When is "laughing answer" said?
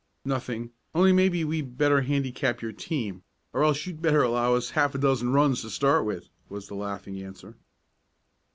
6.73-7.55